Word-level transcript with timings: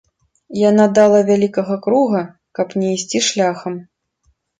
Яна 0.69 0.85
дала 0.99 1.19
вялікага 1.27 1.75
круга, 1.85 2.21
каб 2.61 2.73
не 2.85 2.89
ісці 2.95 3.21
шляхам. 3.27 3.77